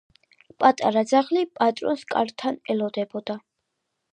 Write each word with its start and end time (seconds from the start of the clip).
პატარა 0.61 1.03
ძაღლი 1.11 1.43
პატრონს 1.59 2.07
კართან 2.15 2.59
ელოდებოდა. 2.77 3.37